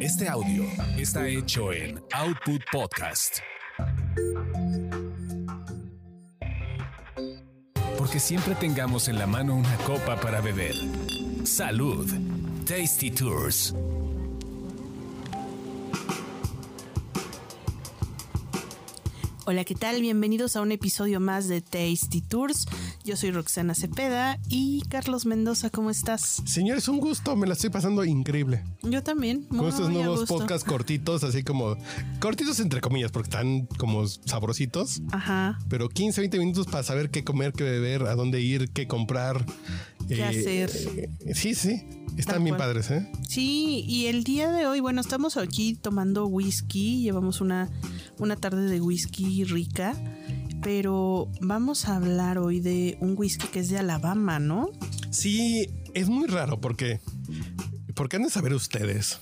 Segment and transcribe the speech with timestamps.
[0.00, 0.64] Este audio
[0.96, 3.40] está hecho en Output Podcast.
[7.98, 10.74] Porque siempre tengamos en la mano una copa para beber.
[11.44, 12.10] Salud.
[12.66, 13.74] Tasty Tours.
[19.50, 20.00] Hola, ¿qué tal?
[20.00, 22.66] Bienvenidos a un episodio más de Tasty Tours.
[23.04, 26.40] Yo soy Roxana Cepeda y Carlos Mendoza, ¿cómo estás?
[26.44, 28.62] Señores, un gusto, me la estoy pasando increíble.
[28.84, 29.42] Yo también.
[29.46, 31.76] Con estos muy nuevos podcasts cortitos, así como
[32.20, 35.58] cortitos entre comillas, porque están como sabrositos, Ajá.
[35.68, 39.44] pero 15, 20 minutos para saber qué comer, qué beber, a dónde ir, qué comprar.
[40.06, 40.70] ¿Qué hacer?
[41.26, 41.82] eh, sí, sí,
[42.16, 42.68] están Tal bien cual.
[42.68, 43.10] padres, ¿eh?
[43.28, 47.68] Sí, y el día de hoy, bueno, estamos aquí tomando whisky, llevamos una,
[48.20, 49.94] una tarde de whisky rica,
[50.62, 54.70] pero vamos a hablar hoy de un whisky que es de Alabama, ¿no?
[55.10, 57.00] Sí, es muy raro porque,
[57.94, 59.20] porque han de saber ustedes.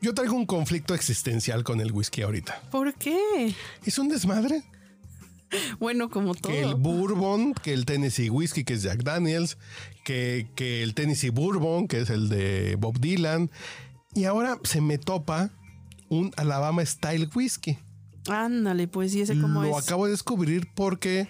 [0.00, 2.62] Yo traigo un conflicto existencial con el whisky ahorita.
[2.70, 3.54] ¿Por qué?
[3.86, 4.62] Es un desmadre.
[5.78, 6.52] Bueno, como todo.
[6.52, 9.56] que el bourbon, que el Tennessee Whiskey, que es Jack Daniels,
[10.04, 13.50] que, que el Tennessee Bourbon, que es el de Bob Dylan.
[14.14, 15.50] Y ahora se me topa
[16.18, 17.78] un Alabama Style Whiskey.
[18.28, 19.84] Ándale, pues, ¿y ese cómo Lo es?
[19.86, 21.28] acabo de descubrir porque,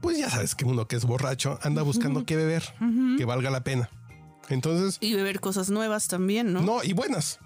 [0.00, 2.62] pues ya sabes que uno que es borracho anda buscando qué beber,
[3.18, 3.90] que valga la pena.
[4.48, 6.60] Entonces, Y beber cosas nuevas también, ¿no?
[6.62, 7.38] no, y buenas.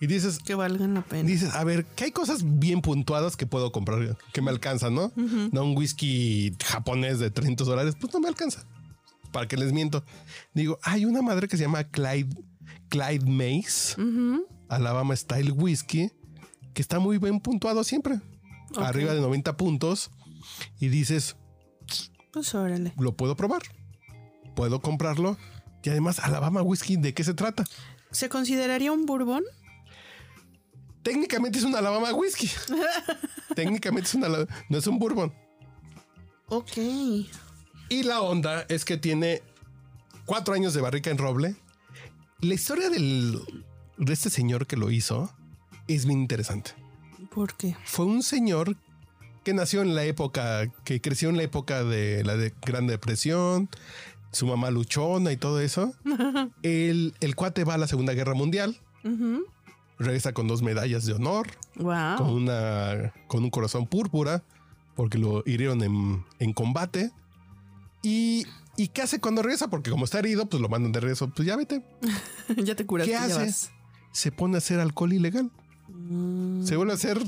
[0.00, 1.28] Y dices, Que valgan la pena.
[1.28, 5.12] dices, a ver, que hay cosas bien puntuadas que puedo comprar, que me alcanzan, ¿no?
[5.16, 8.64] No un whisky japonés de 300 dólares, pues no me alcanza.
[9.32, 10.04] Para que les miento.
[10.54, 12.34] Digo, hay una madre que se llama Clyde,
[12.88, 13.96] Clyde Mace,
[14.68, 16.10] Alabama Style Whisky,
[16.74, 18.20] que está muy bien puntuado siempre.
[18.76, 20.10] Arriba de 90 puntos.
[20.78, 21.36] Y dices,
[22.32, 22.92] Pues órale.
[22.98, 23.62] lo puedo probar.
[24.54, 25.36] Puedo comprarlo.
[25.82, 27.64] Y además, Alabama Whisky, ¿de qué se trata?
[28.10, 29.42] ¿Se consideraría un bourbon?
[31.02, 32.50] Técnicamente es un Alabama Whisky.
[33.54, 34.28] Técnicamente es una,
[34.68, 35.32] no es un bourbon.
[36.48, 36.76] Ok.
[36.76, 39.42] Y la onda es que tiene
[40.26, 41.56] cuatro años de barrica en roble.
[42.40, 43.40] La historia del,
[43.98, 45.30] de este señor que lo hizo
[45.86, 46.72] es bien interesante.
[47.34, 47.76] ¿Por qué?
[47.84, 48.76] Fue un señor
[49.44, 53.68] que nació en la época, que creció en la época de la de Gran Depresión,
[54.32, 55.94] su mamá luchona y todo eso.
[56.62, 58.78] el, el cuate va a la Segunda Guerra Mundial,
[59.98, 62.32] regresa con dos medallas de honor, con, Wow.
[62.36, 64.42] una, con un corazón púrpura,
[64.94, 67.10] porque lo hirieron en, en combate.
[68.02, 69.68] Y, ¿Y qué hace cuando regresa?
[69.68, 71.28] Porque como está herido, pues lo mandan de regreso.
[71.30, 71.82] Pues ya vete.
[72.56, 73.12] ya te curaste.
[73.12, 73.34] ¿Qué ya hace?
[73.46, 73.72] vas.
[74.18, 75.50] Se pone a hacer alcohol ilegal.
[75.88, 77.18] Mm, Se vuelve a hacer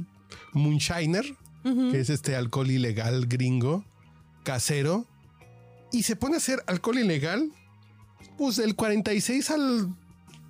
[0.52, 1.24] moonshiner,
[1.62, 3.84] que es este alcohol ilegal gringo,
[4.42, 5.06] casero.
[5.92, 7.52] Y se pone a hacer alcohol ilegal,
[8.36, 9.94] pues del 46 al,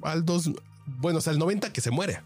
[0.03, 0.53] al 2,
[0.87, 2.23] bueno, hasta el 90 que se muere.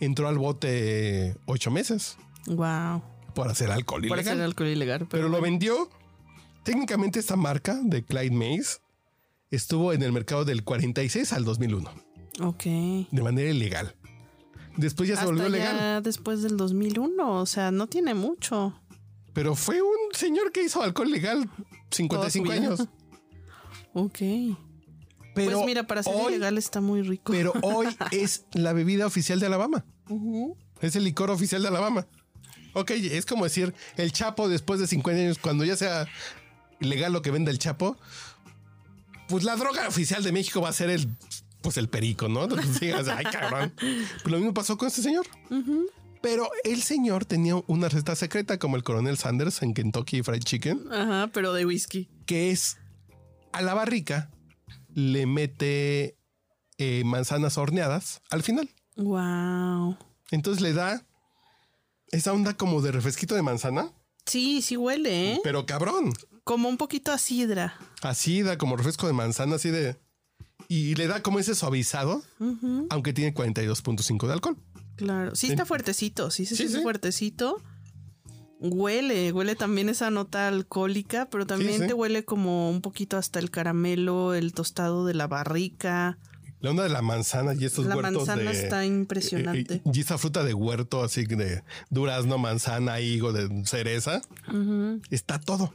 [0.00, 2.16] Entró al bote ocho meses
[2.46, 3.02] Wow.
[3.34, 4.34] por hacer alcohol Para ilegal.
[4.38, 4.98] hacer alcohol ilegal.
[5.00, 5.90] Pero, pero lo vendió.
[6.62, 8.80] Técnicamente esta marca de Clyde Mays
[9.50, 11.90] estuvo en el mercado del 46 al 2001
[12.40, 12.64] Ok.
[12.64, 13.94] de manera ilegal.
[14.76, 15.76] Después ya se volvió legal.
[15.76, 17.40] ya después del 2001.
[17.40, 18.80] O sea, no tiene mucho.
[19.32, 21.48] Pero fue un señor que hizo alcohol legal
[21.90, 22.54] 55 Toda su vida.
[22.54, 22.88] años.
[23.92, 24.18] Ok.
[25.34, 27.32] Pero pues mira, para ser hoy, ilegal está muy rico.
[27.32, 29.84] Pero hoy es la bebida oficial de Alabama.
[30.80, 32.06] Es el licor oficial de Alabama.
[32.72, 36.06] Ok, es como decir el Chapo después de 50 años, cuando ya sea
[36.80, 37.96] ilegal lo que venda el Chapo,
[39.28, 41.08] pues la droga oficial de México va a ser el,
[41.62, 42.48] pues el perico, ¿no?
[42.78, 43.72] Sí, o sea, ay, cabrón.
[43.78, 45.26] Pues lo mismo pasó con este señor.
[46.22, 50.92] Pero el señor tenía una receta secreta como el coronel Sanders en Kentucky Fried Chicken,
[50.92, 52.08] Ajá, pero de whisky.
[52.26, 52.76] que es
[53.52, 54.30] a la barrica
[54.94, 56.16] le mete
[56.78, 58.68] eh, manzanas horneadas al final.
[58.96, 59.96] Wow.
[60.30, 61.06] Entonces le da
[62.12, 63.92] esa onda como de refresquito de manzana,
[64.26, 65.40] Sí, sí huele, ¿eh?
[65.42, 66.12] pero cabrón.
[66.44, 67.74] Como un poquito a sidra.
[68.58, 69.96] Como refresco de manzana, así de.
[70.68, 72.22] Y le da como ese suavizado,
[72.90, 74.56] aunque tiene 42.5 de alcohol.
[74.96, 75.34] Claro.
[75.34, 76.30] Sí está fuertecito.
[76.30, 76.82] Sí, se Sí, siente sí.
[76.82, 77.62] fuertecito.
[78.62, 81.86] Huele, huele también esa nota alcohólica, pero también sí.
[81.86, 86.18] te huele como un poquito hasta el caramelo, el tostado de la barrica.
[86.60, 88.62] La onda de la manzana y estos La huertos manzana de.
[88.62, 89.76] está impresionante.
[89.76, 94.20] eh, Y esa fruta de huerto, así de durazno, manzana, higo, de cereza.
[95.08, 95.72] Está todo.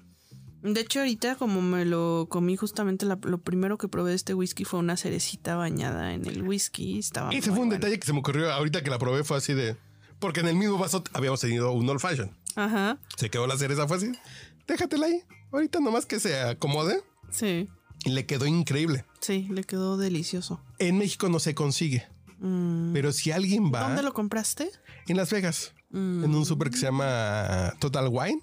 [0.74, 4.34] De hecho, ahorita como me lo comí justamente la- lo primero que probé de este
[4.34, 6.98] whisky fue una cerecita bañada en el whisky.
[6.98, 7.74] Estaba Ese fue un bueno.
[7.74, 9.24] detalle que se me ocurrió ahorita que la probé.
[9.24, 9.78] Fue así de.
[10.20, 12.36] Porque en el mismo vaso habíamos tenido un old fashion.
[12.56, 12.98] Ajá.
[13.18, 14.12] Se quedó la cereza, fue así.
[14.68, 15.22] Déjatela ahí.
[15.52, 17.04] Ahorita nomás que se acomode.
[17.30, 17.70] Sí.
[18.04, 19.06] Y le quedó increíble.
[19.20, 20.62] Sí, le quedó delicioso.
[20.80, 22.08] En México no se consigue.
[22.94, 23.88] Pero si alguien va.
[23.88, 24.70] ¿Dónde lo compraste?
[25.08, 25.74] En Las Vegas.
[25.94, 28.42] En un súper que se llama Total Wine.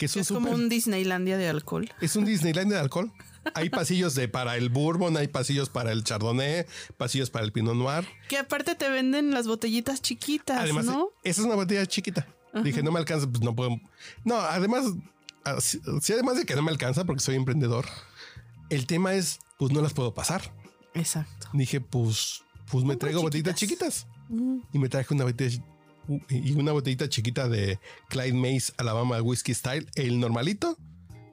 [0.00, 1.92] Que es, un Es como un Disneylandia de alcohol.
[2.00, 3.12] Es un Disneyland de alcohol.
[3.54, 6.64] Hay pasillos de para el bourbon, hay pasillos para el chardonnay,
[6.96, 8.06] pasillos para el pinot noir.
[8.28, 11.10] Que aparte te venden las botellitas chiquitas, Además, ¿no?
[11.22, 12.26] esa es una botella chiquita.
[12.62, 13.78] Dije, no me alcanza, pues no puedo.
[14.24, 14.86] No, además,
[15.44, 17.86] ah, sí, sí, además de que no me alcanza porque soy emprendedor,
[18.70, 20.54] el tema es, pues no las puedo pasar.
[20.94, 21.48] Exacto.
[21.52, 24.06] Dije, pues, pues me traigo botellitas chiquitas.
[24.28, 24.60] Mm.
[24.72, 25.62] Y me traje una botella
[26.28, 27.78] y una botellita chiquita de
[28.08, 30.76] Clyde Mays Alabama Whiskey Style, el normalito,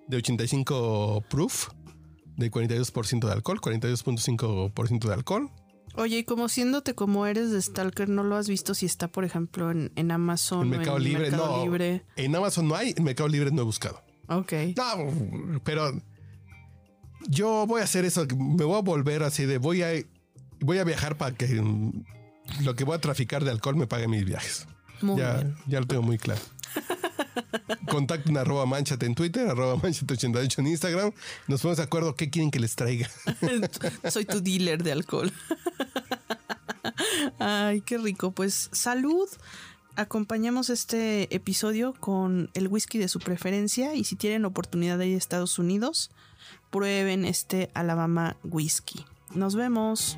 [0.07, 1.69] de 85 proof,
[2.35, 5.51] de 42% de alcohol, 42.5% de alcohol.
[5.95, 9.25] Oye, y como siéndote como eres de Stalker, ¿no lo has visto si está, por
[9.25, 11.63] ejemplo, en, en Amazon En o Mercado en Libre, Mercado no.
[11.63, 12.05] Libre?
[12.15, 14.03] En Amazon no hay, en Mercado Libre no he buscado.
[14.29, 14.53] Ok.
[14.75, 15.99] No, pero
[17.27, 18.27] yo voy a hacer eso.
[18.35, 19.89] Me voy a volver así de voy a
[20.59, 21.61] voy a viajar para que
[22.63, 24.67] lo que voy a traficar de alcohol me pague mis viajes.
[25.01, 25.55] Muy ya, bien.
[25.67, 26.41] ya lo tengo muy claro.
[27.89, 31.11] Contacten arroba manchate en Twitter, arroba manchate 88 en Instagram.
[31.47, 33.09] Nos ponemos de acuerdo qué quieren que les traiga.
[34.09, 35.31] Soy tu dealer de alcohol.
[37.39, 38.31] Ay, qué rico.
[38.31, 39.27] Pues salud.
[39.95, 45.15] Acompañamos este episodio con el whisky de su preferencia y si tienen oportunidad de ir
[45.15, 46.11] a Estados Unidos,
[46.69, 49.05] prueben este Alabama Whisky.
[49.33, 50.17] Nos vemos.